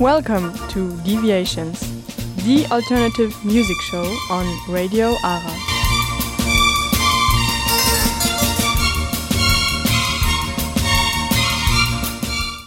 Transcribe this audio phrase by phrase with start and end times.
[0.00, 1.80] Welcome to Deviations,
[2.44, 5.56] the alternative music show on Radio ARA.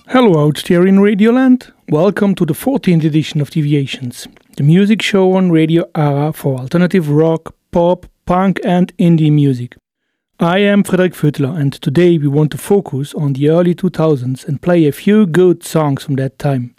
[0.07, 1.71] Hello out there in Radioland.
[1.89, 4.27] Welcome to the 14th edition of Deviations,
[4.57, 9.75] the music show on Radio ARA for alternative rock, pop, punk and indie music.
[10.39, 14.59] I am Frederik Fötler and today we want to focus on the early 2000s and
[14.59, 16.73] play a few good songs from that time.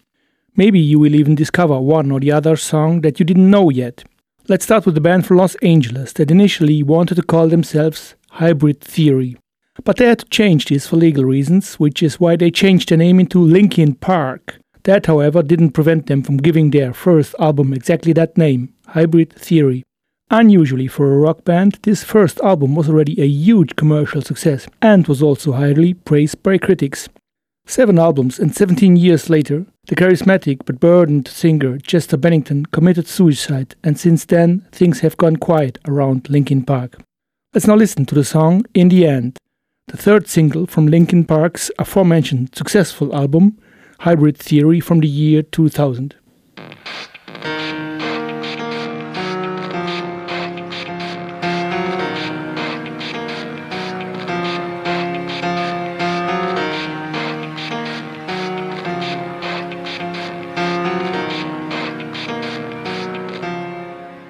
[0.57, 4.05] Maybe you will even discover one or the other song that you didn't know yet.
[4.49, 8.81] Let's start with the band from Los Angeles that initially wanted to call themselves Hybrid
[8.81, 9.37] Theory.
[9.85, 12.99] But they had to change this for legal reasons, which is why they changed their
[12.99, 14.59] name into Linkin Park.
[14.85, 19.85] That, however, didn't prevent them from giving their first album exactly that name, Hybrid Theory.
[20.31, 25.07] Unusually for a rock band, this first album was already a huge commercial success and
[25.07, 27.09] was also highly praised by critics.
[27.71, 33.77] Seven albums and 17 years later, the charismatic but burdened singer Chester Bennington committed suicide,
[33.85, 37.01] and since then things have gone quiet around Linkin Park.
[37.55, 39.39] Let's now listen to the song In the End,
[39.87, 43.57] the third single from Linkin Park's aforementioned successful album,
[44.01, 46.17] Hybrid Theory from the year 2000.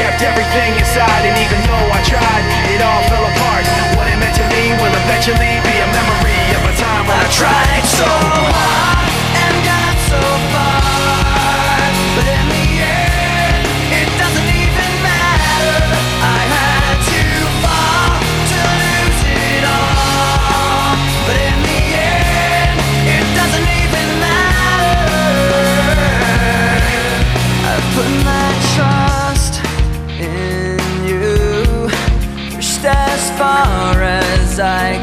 [0.00, 3.64] kept everything inside, and even though I tried, it all fell apart.
[3.96, 7.28] What it meant to me will eventually be a memory of a time when I
[7.28, 8.99] tried so hard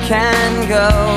[0.08, 1.17] can go.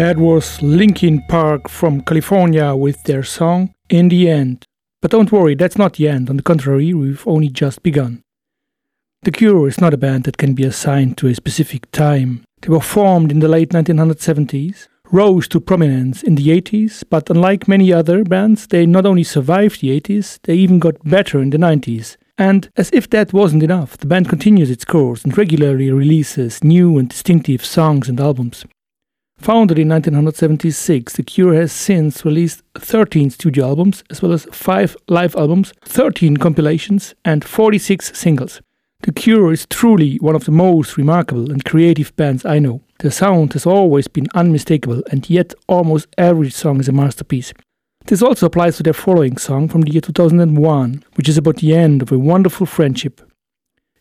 [0.00, 4.64] That was Linkin Park from California with their song In the End.
[5.02, 6.30] But don't worry, that's not the end.
[6.30, 8.22] On the contrary, we've only just begun.
[9.24, 12.44] The Cure is not a band that can be assigned to a specific time.
[12.62, 17.68] They were formed in the late 1970s, rose to prominence in the 80s, but unlike
[17.68, 21.58] many other bands, they not only survived the 80s, they even got better in the
[21.58, 22.16] 90s.
[22.38, 26.96] And as if that wasn't enough, the band continues its course and regularly releases new
[26.96, 28.64] and distinctive songs and albums.
[29.40, 34.98] Founded in 1976, The Cure has since released 13 studio albums, as well as 5
[35.08, 38.60] live albums, 13 compilations, and 46 singles.
[39.00, 42.82] The Cure is truly one of the most remarkable and creative bands I know.
[42.98, 47.54] Their sound has always been unmistakable, and yet almost every song is a masterpiece.
[48.04, 51.74] This also applies to their following song from the year 2001, which is about the
[51.74, 53.22] end of a wonderful friendship.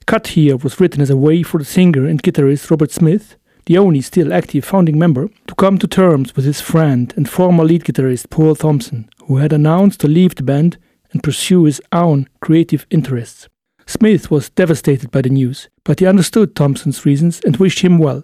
[0.05, 3.37] Cut Here was written as a way for the singer and guitarist Robert Smith,
[3.69, 7.63] the only still active founding member, to come to terms with his friend and former
[7.63, 10.79] lead guitarist Paul Thompson, who had announced to leave the band
[11.11, 13.47] and pursue his own creative interests.
[13.85, 18.23] Smith was devastated by the news, but he understood Thompson's reasons and wished him well.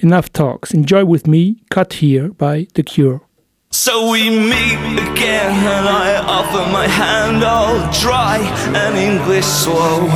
[0.00, 0.74] Enough talks.
[0.74, 3.22] Enjoy with me, Cut Here by The Cure.
[3.72, 8.38] So we meet again, and I offer my hand all dry
[8.74, 10.10] and English slow.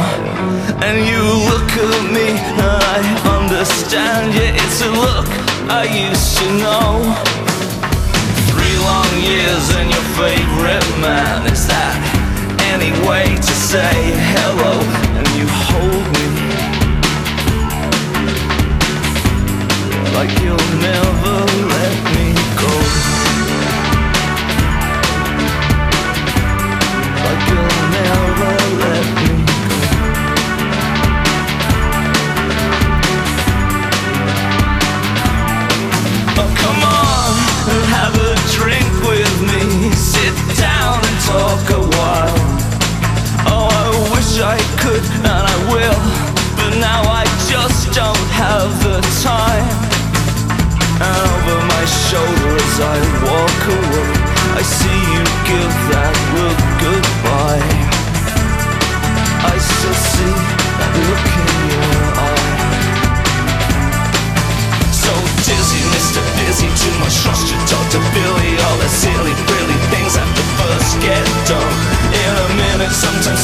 [0.82, 2.98] And you look at me, and I
[3.38, 4.34] understand.
[4.34, 5.30] Yeah, it's a look
[5.70, 7.14] I used to know.
[8.50, 11.94] Three long years, and your favorite man is that
[12.74, 13.94] any way to say
[14.34, 14.82] hello
[15.14, 16.26] and you hold me
[20.16, 21.36] like you'll never
[21.70, 22.33] let me
[27.34, 29.14] shoulder oh, as
[43.46, 46.00] oh, I wish I could and I will
[46.56, 49.69] But now I just don't have the time.
[51.02, 52.96] And over my shoulders I
[53.26, 54.08] walk away.
[54.58, 56.63] I see you give that look
[59.44, 60.35] I still see
[60.81, 62.49] that look in your eye
[64.88, 65.12] So
[65.44, 66.25] dizzy, Mr.
[66.81, 67.61] Too much trust you
[68.17, 69.37] Billy All the silly,
[69.93, 71.76] things have to first get done
[72.08, 73.37] In a minute, sometime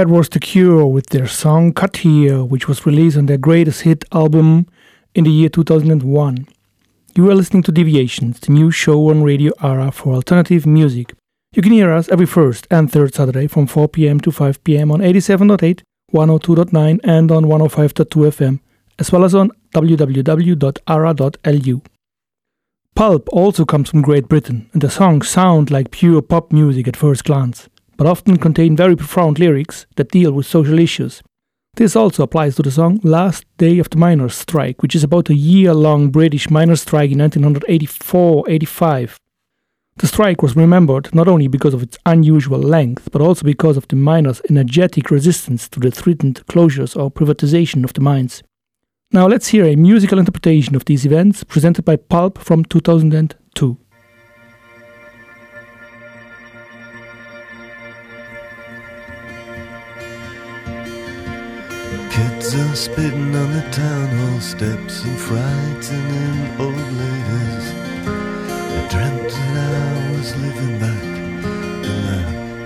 [0.00, 3.82] That was The Cure with their song Cut Here, which was released on their greatest
[3.82, 4.66] hit album
[5.14, 6.48] in the year 2001.
[7.14, 11.12] You are listening to Deviations, the new show on Radio Ara for alternative music.
[11.52, 14.90] You can hear us every first and third Saturday from 4 pm to 5 pm
[14.90, 15.82] on 87.8,
[16.14, 18.60] 102.9, and on 105.2 FM,
[18.98, 20.62] as well as on www.ara.lu.
[22.94, 26.96] Pulp also comes from Great Britain, and the songs sound like pure pop music at
[26.96, 27.68] first glance
[28.00, 31.22] but often contain very profound lyrics that deal with social issues.
[31.74, 35.28] This also applies to the song Last Day of the Miners' Strike, which is about
[35.28, 39.18] a year long British miners' strike in 1984 85.
[39.98, 43.86] The strike was remembered not only because of its unusual length, but also because of
[43.88, 48.42] the miners' energetic resistance to the threatened closures or privatization of the mines.
[49.12, 53.76] Now let's hear a musical interpretation of these events presented by Pulp from 2002.
[62.10, 67.66] Kids are spitting on the town hall steps and frightening old ladies.
[68.04, 72.20] I dreamt that I was living back in the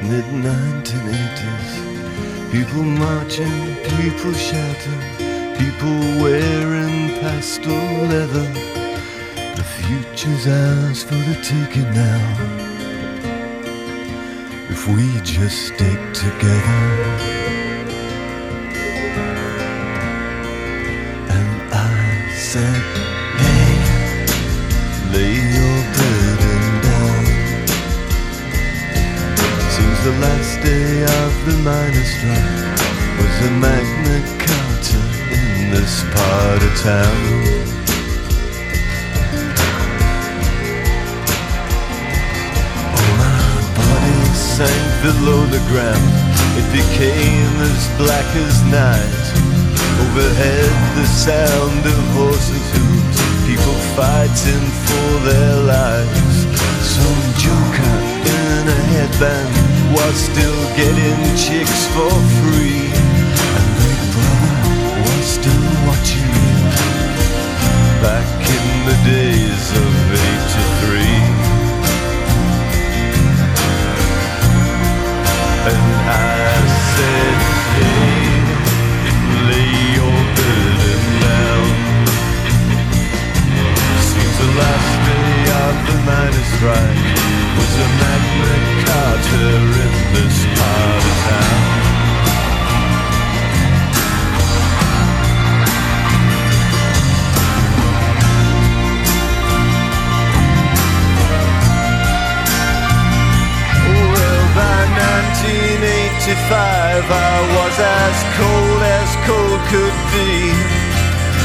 [0.08, 1.70] mid 1980s.
[2.52, 5.02] People marching, people shouting,
[5.58, 7.74] people wearing pastel
[8.08, 8.48] leather.
[9.58, 12.24] The future's ours for the taking now.
[14.70, 17.33] If we just stick together.
[31.44, 32.80] The miners' strike
[33.20, 37.20] was a Magna Carta in this part of town.
[42.96, 46.12] Oh, my body sank below the ground.
[46.56, 49.24] It became as black as night.
[50.00, 56.36] Overhead, the sound of horses' hooves, people fighting for their lives.
[56.80, 57.96] Some joker
[58.32, 62.10] in a headband was still getting chicks for
[62.40, 62.88] free.
[63.56, 64.64] And Big Brother
[65.04, 66.58] was still watching you
[68.00, 71.44] back in the days of 83.
[75.70, 76.62] And I
[76.94, 77.36] said,
[77.78, 78.24] hey.
[79.48, 81.68] Lay your burden down.
[84.08, 87.08] Seems the last day of the miners' strike
[87.56, 89.66] was a Magna In
[90.14, 91.58] this part of town.
[104.12, 110.54] Well, by 1985 I was as cold as cold could be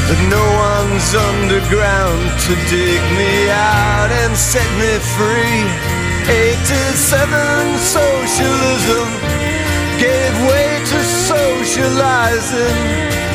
[0.06, 5.89] that no one's underground to dig me out and set me free.
[6.30, 9.08] 87 socialism
[9.98, 12.78] gave way to socializing.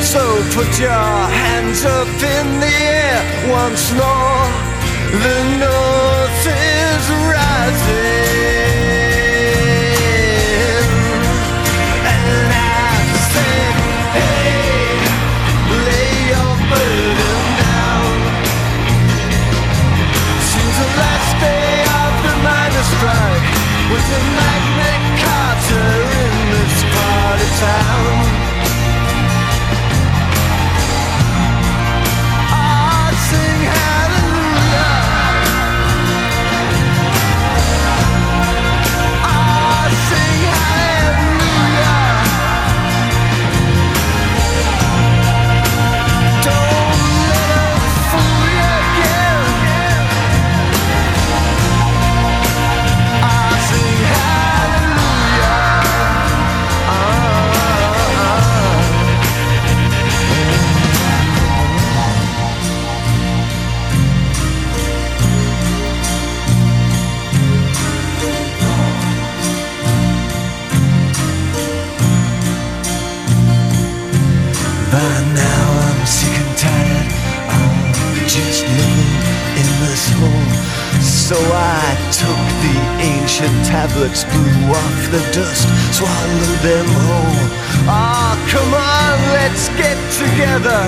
[0.01, 0.23] So
[0.55, 1.11] put your
[1.43, 3.21] hands up in the air
[3.51, 4.47] once more.
[5.11, 8.64] The North is rising.
[23.95, 25.83] With a Magna Carta
[26.21, 28.44] in this part of town.
[81.35, 87.43] So I took the ancient tablets, blew off the dust, swallowed them whole.
[87.83, 90.83] Oh, ah, come on, let's get together.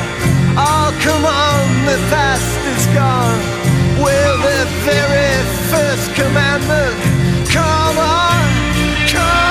[0.55, 3.43] Oh, come on, the past is gone.
[3.99, 5.35] We're the very
[5.67, 6.95] first commandment.
[7.51, 8.39] Come on,
[9.11, 9.46] come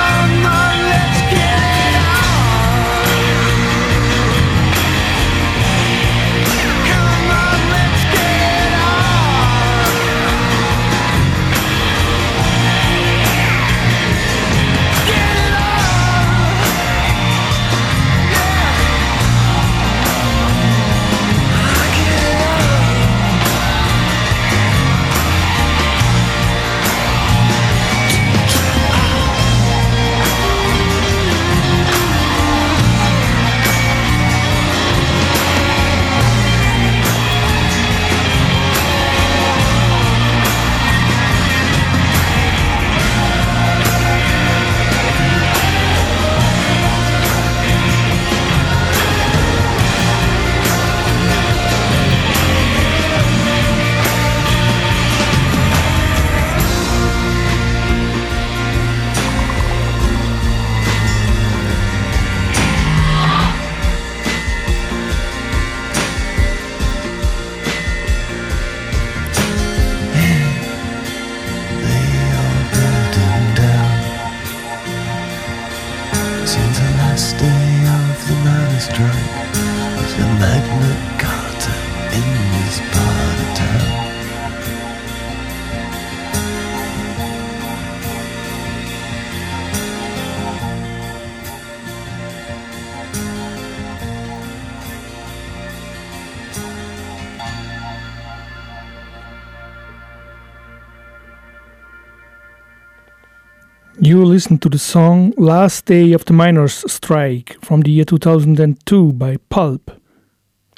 [104.06, 109.12] You listen to the song Last Day of the Miners' Strike from the year 2002
[109.14, 110.00] by Pulp.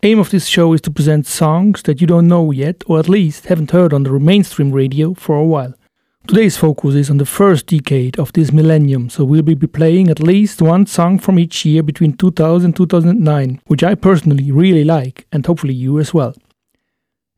[0.02, 3.06] Aim of this show is to present songs that you don't know yet or at
[3.06, 5.74] least haven't heard on the mainstream radio for a while.
[6.26, 10.20] Today's focus is on the first decade of this millennium, so we'll be playing at
[10.20, 15.26] least one song from each year between 2000 and 2009, which I personally really like
[15.30, 16.34] and hopefully you as well.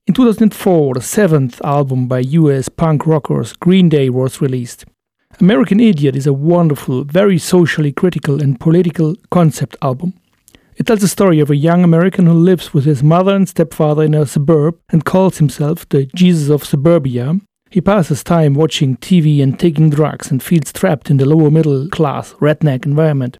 [0.07, 4.85] In 2004, the seventh album by US punk rockers Green Day was released.
[5.43, 10.13] American Idiot is a wonderful, very socially critical and political concept album.
[10.77, 14.03] It tells the story of a young American who lives with his mother and stepfather
[14.03, 17.41] in a suburb and calls himself the Jesus of Suburbia.
[17.71, 21.89] He passes time watching TV and taking drugs and feels trapped in the lower middle
[21.89, 23.39] class, redneck environment.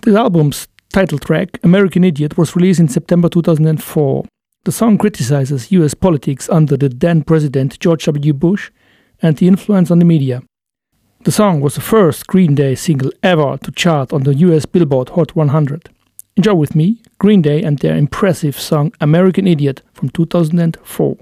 [0.00, 4.24] This album's title track, American Idiot, was released in September 2004.
[4.64, 8.32] The song criticizes US politics under the then President George W.
[8.32, 8.70] Bush
[9.20, 10.40] and the influence on the media.
[11.24, 15.08] The song was the first Green Day single ever to chart on the US Billboard
[15.10, 15.88] Hot 100.
[16.36, 21.16] Enjoy with me Green Day and their impressive song American Idiot from 2004.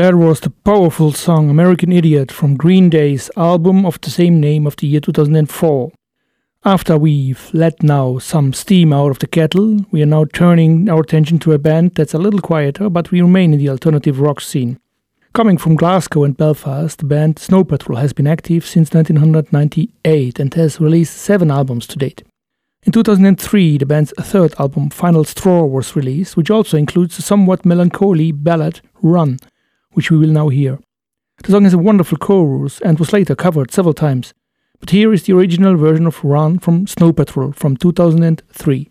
[0.00, 4.66] That was the powerful song American Idiot from Green Day's album of the same name
[4.66, 5.92] of the year 2004.
[6.64, 11.02] After we've let now some steam out of the kettle, we are now turning our
[11.02, 14.40] attention to a band that's a little quieter, but we remain in the alternative rock
[14.40, 14.80] scene.
[15.34, 20.54] Coming from Glasgow and Belfast, the band Snow Patrol has been active since 1998 and
[20.54, 22.22] has released seven albums to date.
[22.84, 27.66] In 2003, the band's third album, Final Straw, was released, which also includes the somewhat
[27.66, 29.36] melancholy ballad Run,
[29.92, 30.78] which we will now hear.
[31.42, 34.34] The song has a wonderful chorus and was later covered several times.
[34.78, 38.89] But here is the original version of Run from Snow Patrol from 2003.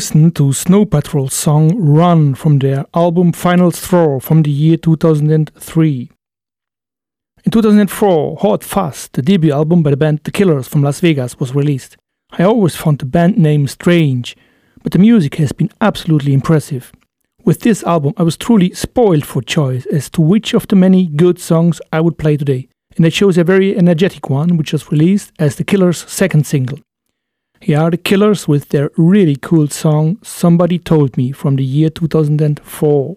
[0.00, 4.78] We listened to Snow Patrol's song Run from their album Final Straw from the year
[4.78, 6.10] 2003.
[7.44, 11.38] In 2004, Hot Fuss, the debut album by the band The Killers from Las Vegas,
[11.38, 11.98] was released.
[12.32, 14.38] I always found the band name strange,
[14.82, 16.92] but the music has been absolutely impressive.
[17.44, 21.08] With this album, I was truly spoiled for choice as to which of the many
[21.08, 24.90] good songs I would play today, and I chose a very energetic one which was
[24.90, 26.78] released as The Killers' second single.
[27.62, 31.90] Here are the Killers with their really cool song Somebody Told Me from the year
[31.90, 33.16] 2004.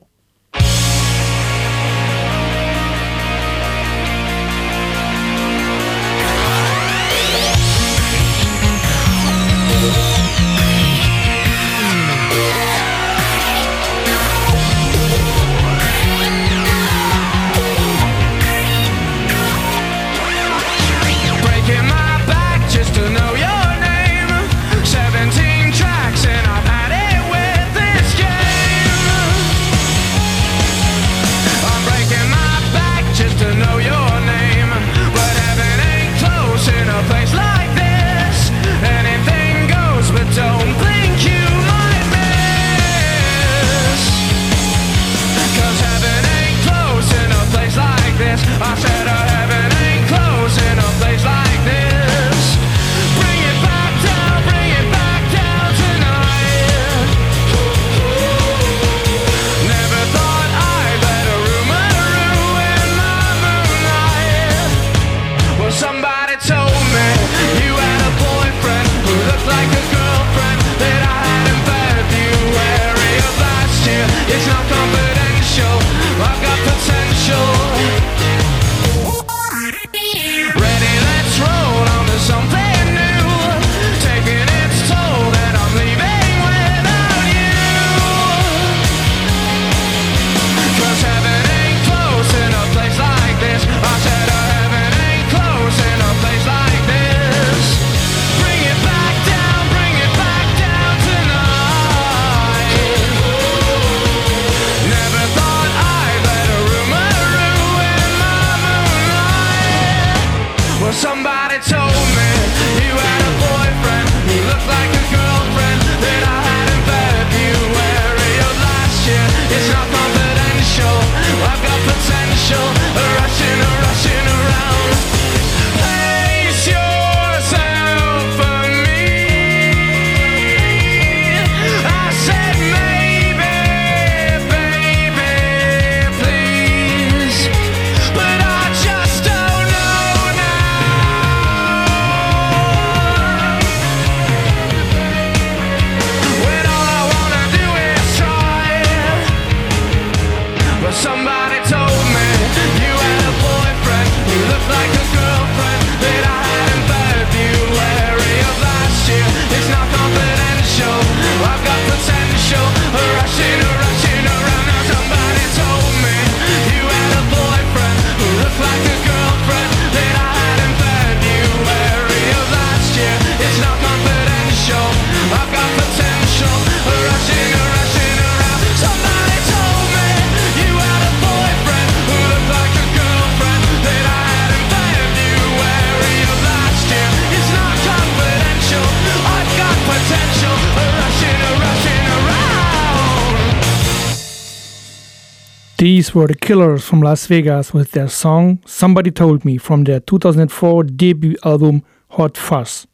[196.44, 201.84] Killers from Las Vegas with their song Somebody Told Me from their 2004 debut album
[202.10, 202.86] Hot Fuss.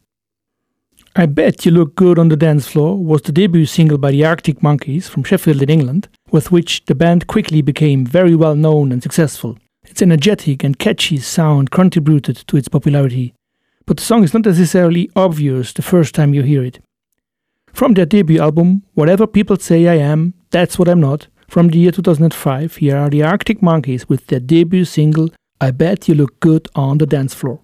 [1.16, 4.24] I Bet You Look Good on the Dance Floor was the debut single by the
[4.24, 8.92] Arctic Monkeys from Sheffield in England, with which the band quickly became very well known
[8.92, 9.58] and successful.
[9.82, 13.34] Its energetic and catchy sound contributed to its popularity,
[13.84, 16.78] but the song is not necessarily obvious the first time you hear it.
[17.72, 21.78] From their debut album, Whatever People Say I Am, That's What I'm Not, from the
[21.78, 26.38] year 2005, here are the Arctic Monkeys with their debut single, I Bet You Look
[26.38, 27.58] Good on the Dance Floor.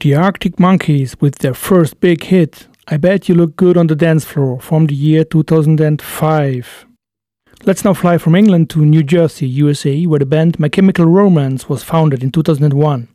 [0.00, 3.94] The Arctic Monkeys with their first big hit, I Bet You Look Good on the
[3.94, 6.86] Dance Floor, from the year 2005.
[7.66, 11.68] Let's now fly from England to New Jersey, USA, where the band My Chemical Romance
[11.68, 13.08] was founded in 2001.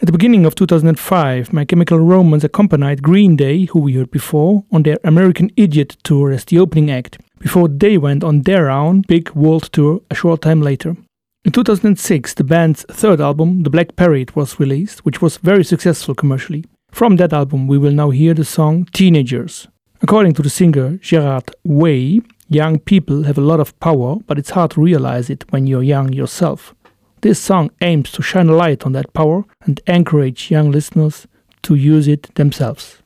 [0.00, 4.64] At the beginning of 2005, My Chemical Romance accompanied Green Day, who we heard before,
[4.72, 9.02] on their American Idiot tour as the opening act, before they went on their own
[9.02, 10.96] big world tour a short time later.
[11.44, 16.14] In 2006, the band's third album, The Black Parade, was released, which was very successful
[16.14, 16.64] commercially.
[16.92, 19.66] From that album, we will now hear the song Teenagers.
[20.02, 24.50] According to the singer Gerard Way, young people have a lot of power, but it's
[24.50, 26.76] hard to realize it when you're young yourself.
[27.22, 31.26] This song aims to shine a light on that power and encourage young listeners
[31.62, 33.02] to use it themselves.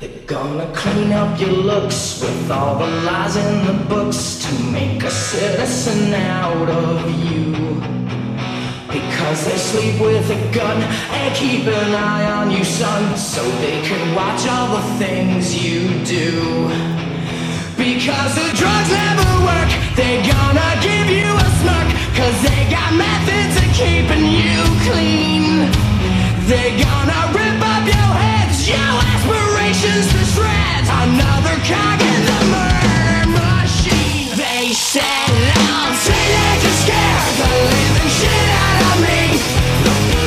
[0.00, 5.02] They're gonna clean up your looks with all the lies in the books to make
[5.02, 7.50] a citizen out of you.
[8.86, 13.82] Because they sleep with a gun and keep an eye on you, son, so they
[13.82, 16.68] can watch all the things you do.
[17.76, 23.56] Because the drugs never work, they're gonna give you a smirk, cause they got methods
[23.58, 25.66] of keeping you clean.
[26.46, 30.88] They're gonna rip up your heads, your aspirations to shreds.
[30.88, 34.32] Another cog in the murder machine.
[34.32, 39.36] They said, I'm teenagers scared the living shit out of me.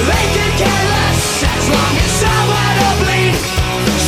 [0.06, 3.34] They could care less as long as someone will bleed.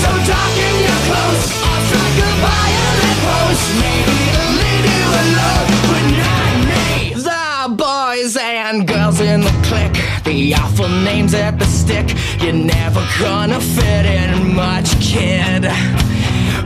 [0.05, 3.63] So darken your clothes, I'll strike a violent pose.
[3.81, 7.17] Maybe it'll leave you alone, but not me.
[7.17, 9.92] The boys and girls in the clique,
[10.23, 12.15] the awful names at the stick.
[12.41, 15.63] You're never gonna fit in much, kid.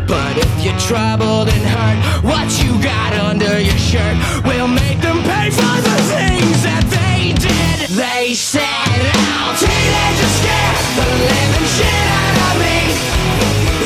[0.07, 5.19] But if you're troubled and hurt, what you got under your shirt will make them
[5.23, 7.89] pay for the things that they did.
[7.89, 8.99] They said,
[9.41, 12.79] "Oh, teenagers scared the living shit out of me."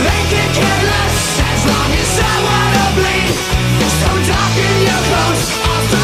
[0.06, 1.18] They could care less
[1.52, 3.34] as long as someone will bleed.
[4.00, 6.01] So darken your clothes, I'll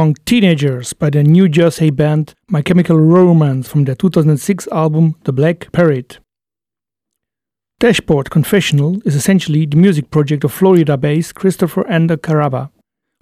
[0.00, 5.32] song Teenagers by the New Jersey band My Chemical Romance from their 2006 album The
[5.32, 6.16] Black Parade.
[7.80, 12.70] Dashboard Confessional is essentially the music project of Florida based Christopher Ander Carrabba.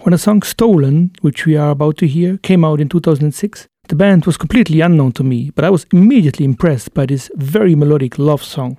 [0.02, 3.96] When the song Stolen, which we are about to hear, came out in 2006, the
[3.96, 8.20] band was completely unknown to me, but I was immediately impressed by this very melodic
[8.20, 8.78] love song.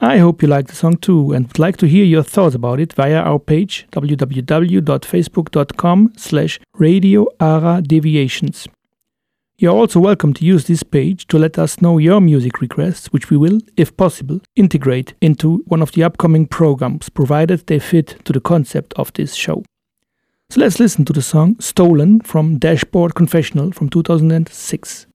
[0.00, 2.80] I hope you like the song too and would like to hear your thoughts about
[2.80, 8.68] it via our page www.facebook.com slash radioaradeviations.
[9.56, 13.30] You're also welcome to use this page to let us know your music requests, which
[13.30, 18.32] we will, if possible, integrate into one of the upcoming programs, provided they fit to
[18.32, 19.62] the concept of this show.
[20.50, 25.06] So let's listen to the song Stolen from Dashboard Confessional from 2006.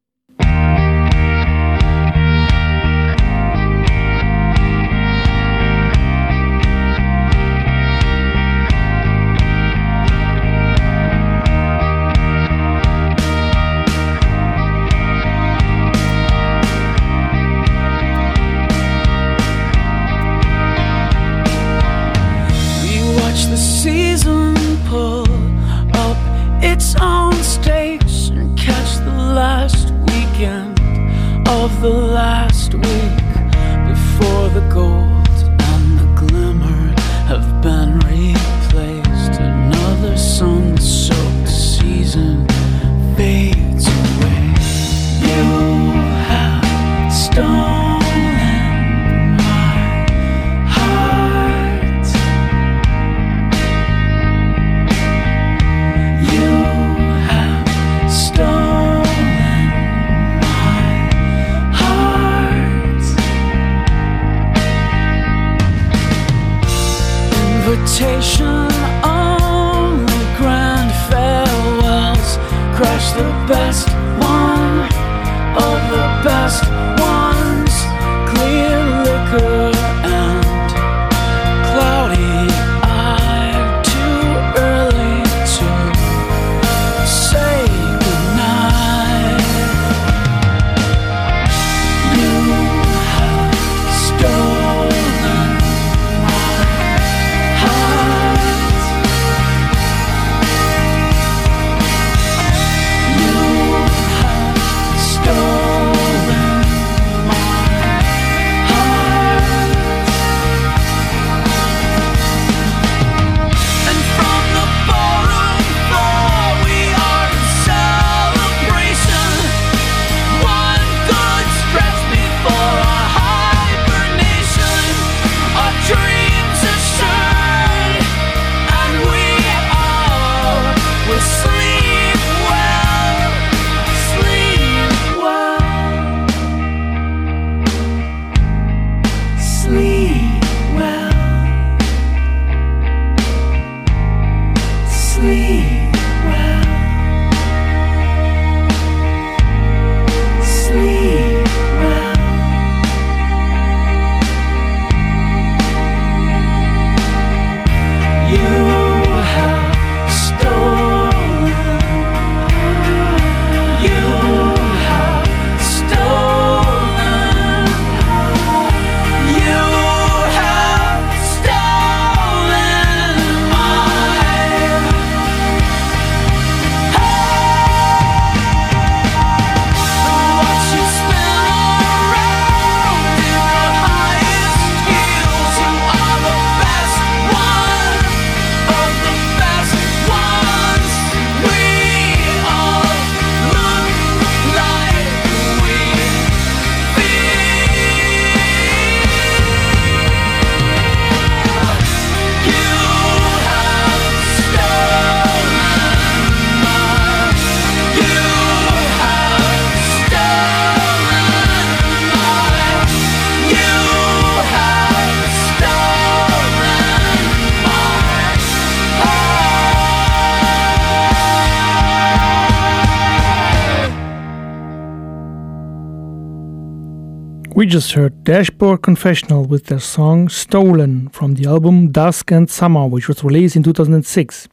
[227.59, 232.87] We just heard Dashboard Confessional with their song Stolen from the album Dusk and Summer,
[232.87, 234.47] which was released in 2006.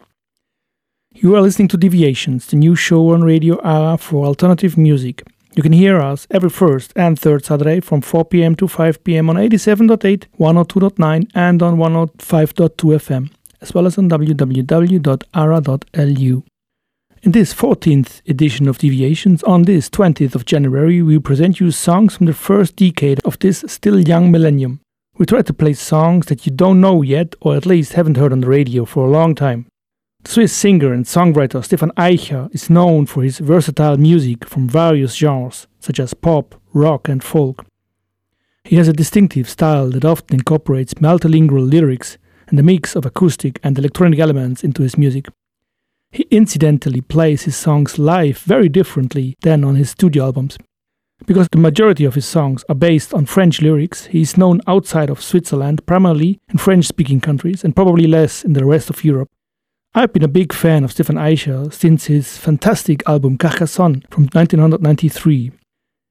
[1.15, 5.23] You are listening to Deviations, the new show on Radio Ara for alternative music.
[5.55, 9.31] You can hear us every first and third Saturday from 4 pm to 5 pm
[9.31, 13.31] on 87.8, 102.9, and on 105.2 FM,
[13.61, 15.05] as well as on www.ara.lu.
[17.27, 22.16] In this 14th edition of Deviations, on this 20th of January, we present you songs
[22.16, 24.79] from the first decade of this still young millennium.
[25.18, 28.31] We try to play songs that you don't know yet, or at least haven't heard
[28.31, 29.66] on the radio for a long time.
[30.22, 35.16] The Swiss singer and songwriter Stephan Eicher is known for his versatile music from various
[35.16, 37.66] genres, such as pop, rock, and folk.
[38.62, 43.59] He has a distinctive style that often incorporates multilingual lyrics and a mix of acoustic
[43.64, 45.27] and electronic elements into his music.
[46.17, 50.57] He incidentally plays his songs live very differently than on his studio albums.
[51.27, 55.11] Because the majority of his songs are based on French lyrics, he is known outside
[55.11, 59.29] of Switzerland primarily in French speaking countries and probably less in the rest of Europe.
[59.95, 65.53] I've been a big fan of Stephan Eicher since his fantastic album Carcassonne from 1993.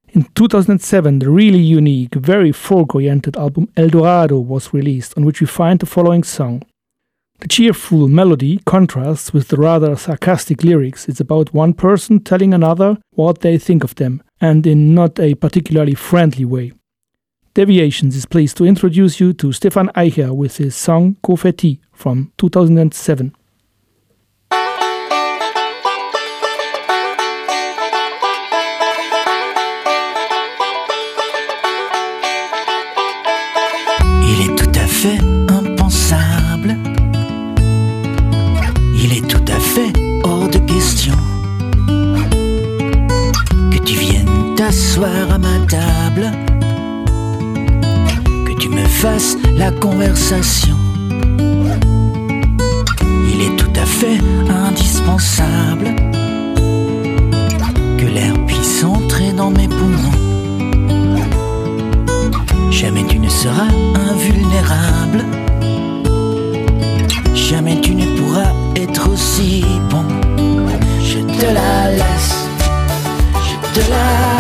[0.10, 5.42] In 2007, the really unique, very folk oriented album El Dorado was released, on which
[5.42, 6.62] we find the following song.
[7.46, 11.08] The cheerful melody contrasts with the rather sarcastic lyrics.
[11.08, 15.36] It's about one person telling another what they think of them, and in not a
[15.36, 16.74] particularly friendly way.
[17.54, 23.32] Deviations is pleased to introduce you to Stephan Eicher with his song Confetti from 2007.
[34.24, 35.20] Il est tout à fait
[44.66, 46.32] t'asseoir à ma table,
[48.48, 50.76] que tu me fasses la conversation.
[53.32, 54.18] Il est tout à fait
[54.50, 55.96] indispensable
[58.00, 60.20] que l'air puisse entrer dans mes poumons.
[62.72, 63.70] Jamais tu ne seras
[64.10, 65.26] invulnérable.
[67.36, 70.06] Jamais tu ne pourras être aussi bon.
[71.04, 72.48] Je te la laisse,
[73.48, 74.35] je te la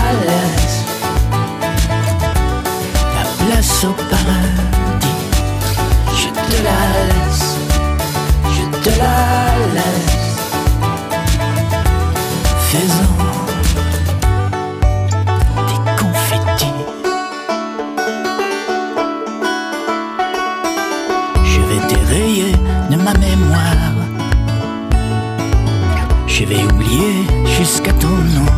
[27.65, 28.51] jusqu'à ton nom.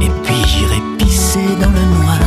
[0.00, 2.18] Et puis j'irai pisser dans le noir.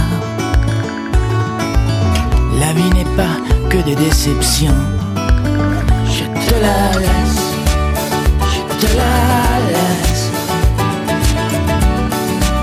[2.59, 3.37] La vie n'est pas
[3.69, 4.81] que des déceptions.
[6.17, 7.41] Je te la laisse,
[8.53, 9.15] je te la
[9.73, 10.25] laisse.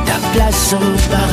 [0.07, 1.24] Ta place au paradis.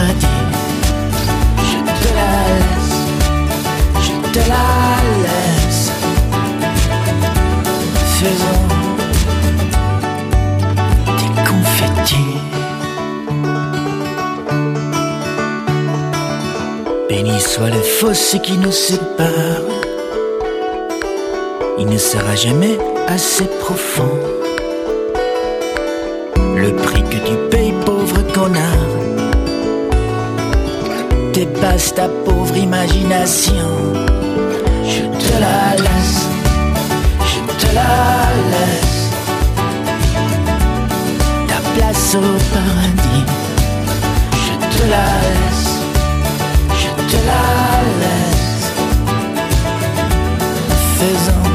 [17.61, 19.67] Soit le fossé qui nous sépare.
[21.77, 22.75] Il ne sera jamais
[23.07, 24.17] assez profond.
[26.55, 28.91] Le prix que tu payes, pauvre connard,
[31.33, 33.69] dépasse ta pauvre imagination.
[34.93, 36.21] Je te la laisse,
[37.31, 37.93] je te la
[38.53, 39.01] laisse.
[41.47, 43.25] Ta place au paradis.
[44.45, 45.05] Je te la
[45.35, 45.70] laisse,
[50.97, 51.50] Faisons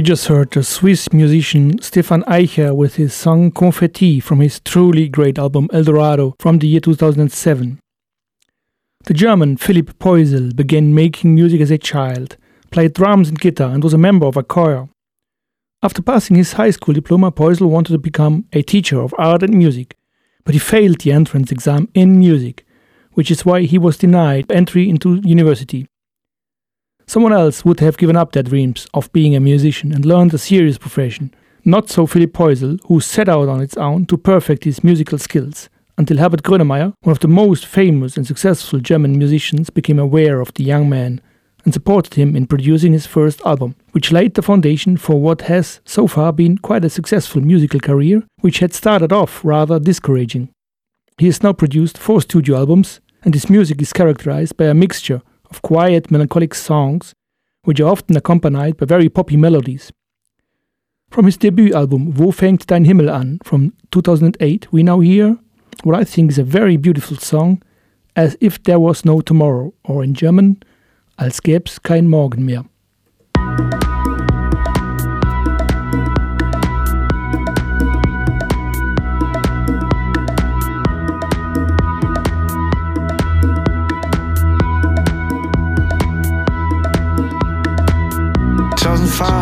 [0.00, 5.10] We just heard the Swiss musician Stephan Eicher with his song Confetti from his truly
[5.10, 7.78] great album El Dorado from the year 2007.
[9.04, 12.38] The German Philipp Poisel began making music as a child,
[12.70, 14.88] played drums and guitar, and was a member of a choir.
[15.82, 19.52] After passing his high school diploma, Poisel wanted to become a teacher of art and
[19.52, 19.98] music,
[20.44, 22.64] but he failed the entrance exam in music,
[23.12, 25.89] which is why he was denied entry into university.
[27.10, 30.38] Someone else would have given up their dreams of being a musician and learned a
[30.38, 31.34] serious profession.
[31.64, 35.68] Not so Philipp Poisel, who set out on its own to perfect his musical skills,
[35.98, 40.54] until Herbert Grönemeyer, one of the most famous and successful German musicians, became aware of
[40.54, 41.20] the young man
[41.64, 45.80] and supported him in producing his first album, which laid the foundation for what has
[45.84, 50.48] so far been quite a successful musical career, which had started off rather discouraging.
[51.18, 55.22] He has now produced four studio albums, and his music is characterized by a mixture
[55.50, 57.14] of quiet, melancholic songs,
[57.64, 59.92] which are often accompanied by very poppy melodies.
[61.10, 65.36] From his debut album Wo fängt dein Himmel an from 2008, we now hear
[65.82, 67.62] what I think is a very beautiful song,
[68.16, 70.56] As if there was no tomorrow, or in German,
[71.16, 72.64] als gäb's kein Morgen mehr.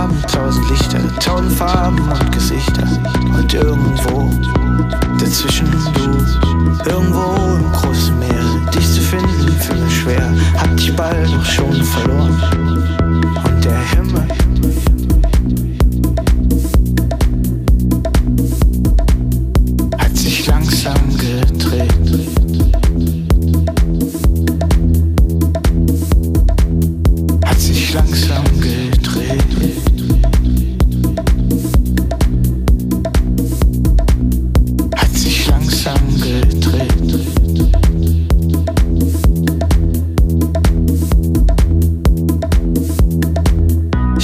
[0.09, 2.85] Farben, tausend Lichter, tausend Farben und Gesichter.
[3.37, 4.31] Und irgendwo
[5.19, 6.91] dazwischen du.
[6.91, 8.71] Irgendwo im großen Meer.
[8.75, 10.35] Dich zu finden, für mich schwer.
[10.57, 12.43] Hab dich bald doch schon verloren.
[13.45, 14.27] Und der Himmel.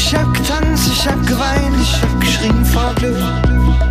[0.06, 3.16] Ich hab getanzt, ich hab geweint, ich hab geschrien vor Glück.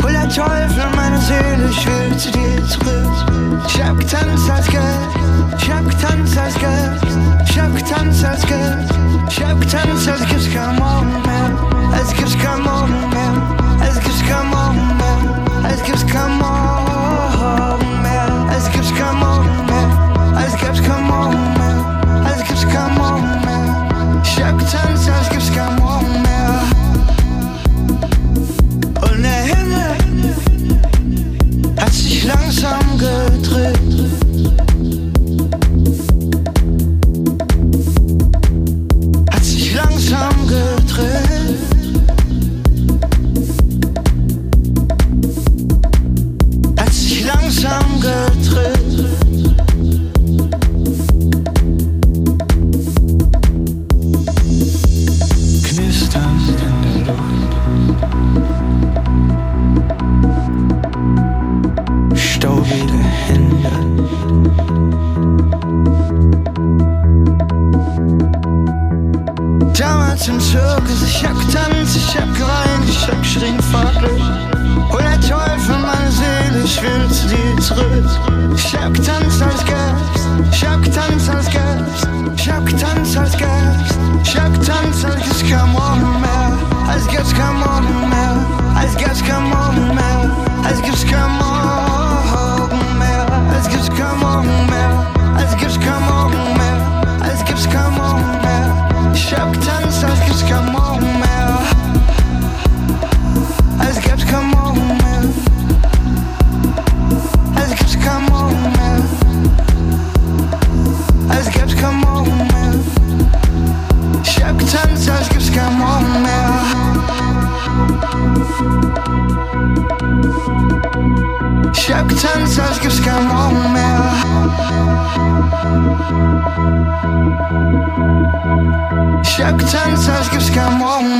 [0.04, 3.66] Hol der Teufel meine Seele, ich will zu dir zurück.
[3.68, 5.10] Ich hab getanzt als Geld,
[5.58, 7.02] ich hab getanzt als Geld,
[7.50, 8.90] ich hab getanzt als Geld,
[9.28, 13.34] ich hab getanzt, als gibt's kein Morgen mehr, als gibt's kein Morgen mehr,
[13.82, 16.73] als gibt's kein Morgen mehr, als gibt's kein Morgen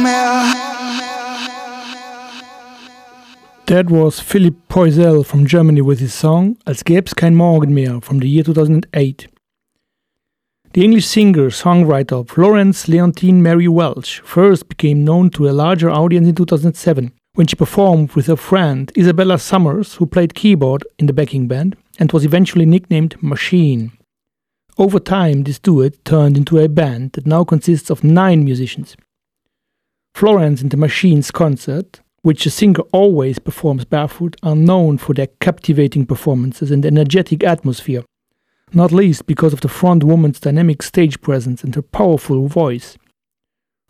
[0.04, 0.54] Mehr.
[3.66, 8.20] That was Philipp Poisel from Germany with his song Als gäb's kein Morgen mehr from
[8.20, 9.30] the year 2008.
[10.74, 16.28] The English singer songwriter Florence Leontine Mary Welch first became known to a larger audience
[16.28, 21.14] in 2007 when she performed with her friend Isabella Summers, who played keyboard in the
[21.14, 23.94] backing band and was eventually nicknamed Machine.
[24.78, 28.96] Over time, this duet turned into a band that now consists of nine musicians.
[30.16, 35.28] Florence and the Machines concert, which the singer always performs barefoot, are known for their
[35.40, 38.04] captivating performances and energetic atmosphere,
[38.74, 42.98] not least because of the front woman's dynamic stage presence and her powerful voice.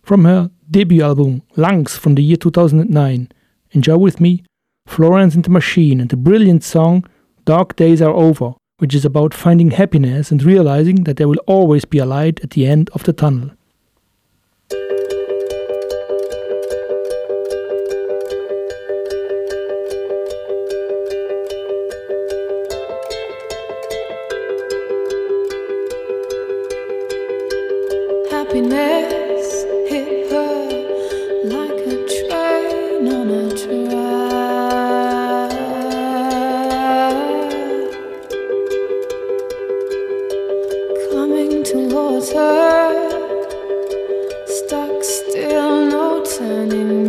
[0.01, 3.29] From her debut album Lungs from the year 2009,
[3.71, 4.43] enjoy with me
[4.86, 7.05] Florence and the Machine and the brilliant song
[7.45, 8.53] Dark Days Are Over
[8.84, 12.49] which is about finding happiness and realizing that there will always be a light at
[12.49, 13.49] the end of the tunnel.
[46.54, 47.03] turning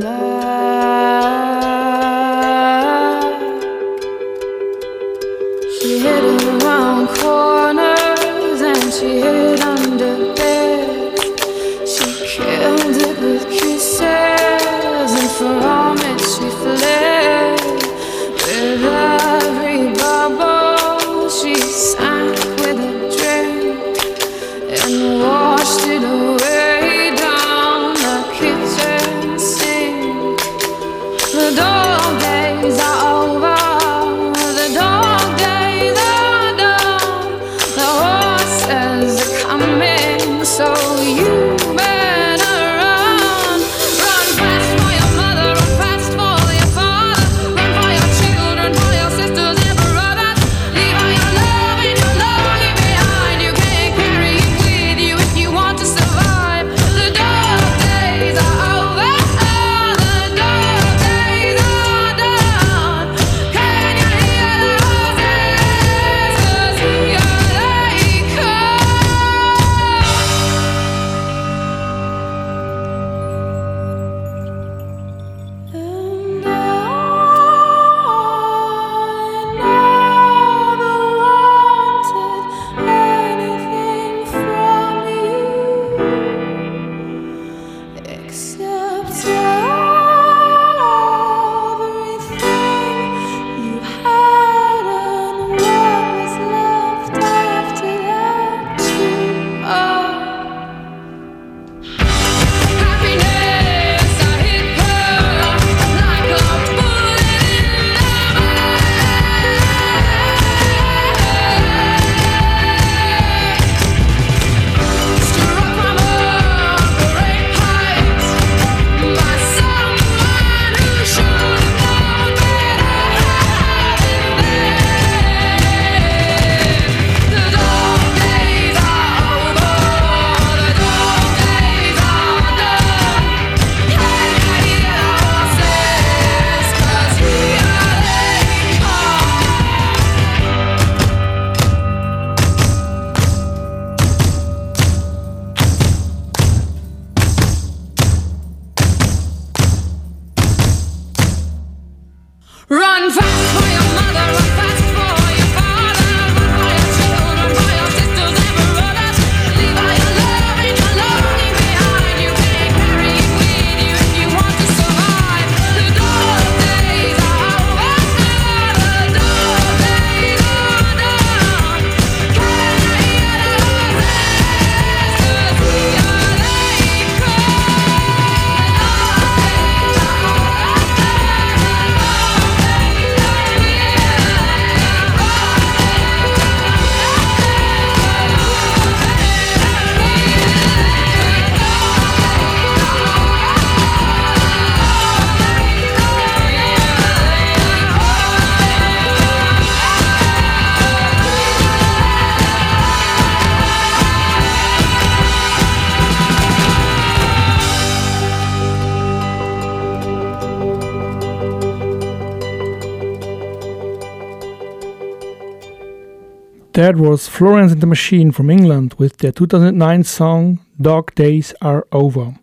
[216.84, 221.86] That was Florence and the Machine from England with their 2009 song Dark Days Are
[221.92, 222.34] Over.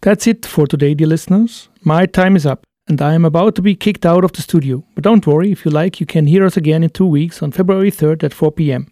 [0.00, 1.68] That's it for today, dear listeners.
[1.82, 4.84] My time is up and I am about to be kicked out of the studio.
[4.94, 7.52] But don't worry, if you like, you can hear us again in two weeks on
[7.52, 8.86] February 3rd at 4 pm.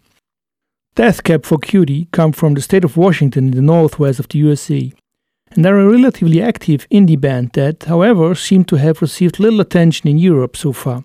[0.93, 4.37] Death Cab for Cutie come from the state of Washington in the northwest of the
[4.37, 4.93] USA
[5.55, 10.07] and are a relatively active indie band that, however, seem to have received little attention
[10.07, 11.03] in Europe so far.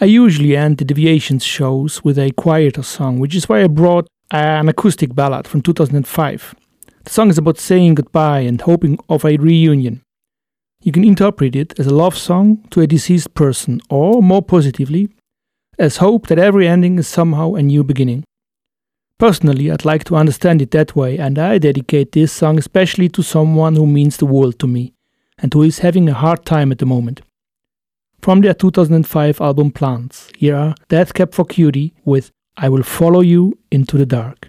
[0.00, 4.08] I usually end the Deviations shows with a quieter song, which is why I brought
[4.32, 6.54] an acoustic ballad from 2005.
[7.04, 10.02] The song is about saying goodbye and hoping of a reunion.
[10.82, 15.10] You can interpret it as a love song to a deceased person, or more positively,
[15.78, 18.24] as hope that every ending is somehow a new beginning.
[19.20, 23.22] Personally, I'd like to understand it that way, and I dedicate this song especially to
[23.22, 24.92] someone who means the world to me
[25.38, 27.22] and who is having a hard time at the moment.
[28.24, 33.20] From their 2005 album Plans, here are Death Cab for Cutie with I Will Follow
[33.20, 34.48] You Into the Dark.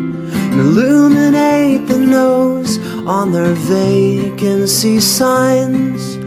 [0.51, 2.77] and illuminate the nose
[3.07, 6.17] on their vacancy signs.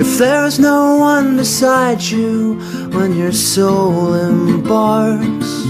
[0.00, 2.54] If there's no one beside you
[2.92, 5.64] when your soul embarks,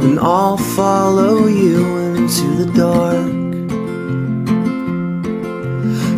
[0.00, 3.34] then I'll follow you into the dark.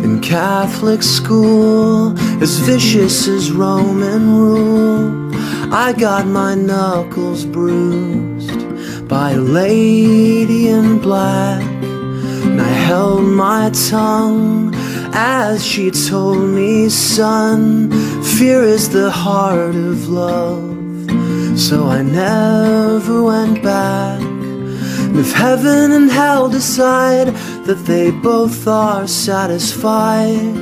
[0.05, 5.29] In Catholic school, as vicious as Roman rule.
[5.71, 8.28] I got my knuckles bruised
[9.09, 11.63] by a lady in black.
[11.63, 14.71] And I held my tongue
[15.13, 17.89] as she told me, son,
[18.21, 20.77] fear is the heart of love.
[21.59, 24.21] So I never went back.
[24.21, 27.29] And if heaven and hell decide
[27.65, 30.55] that they both are satisfied,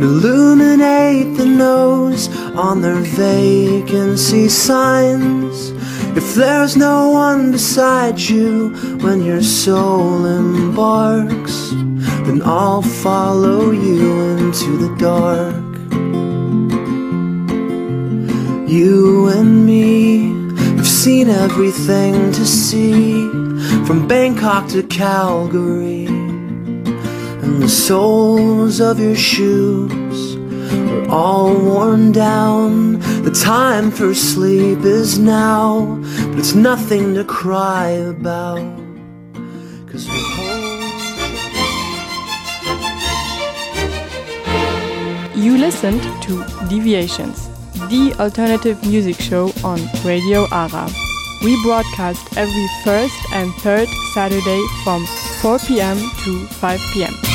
[0.00, 5.72] illuminate the nose on their vacancy signs.
[6.14, 8.68] If there's no one beside you
[9.00, 11.70] when your soul embarks,
[12.26, 15.54] then I'll follow you into the dark.
[18.70, 20.28] You and me
[20.76, 23.28] have seen everything to see,
[23.86, 30.31] from Bangkok to Calgary and the soles of your shoes
[30.72, 32.98] are all worn down.
[33.22, 35.98] The time for sleep is now,
[36.28, 38.60] but it's nothing to cry about.
[39.86, 40.62] Cause we
[45.42, 47.48] You listened to Deviations,
[47.88, 50.88] the alternative music show on Radio Ara.
[51.42, 55.04] We broadcast every first and third Saturday from
[55.40, 55.98] 4 p.m.
[55.98, 57.31] to 5 p.m.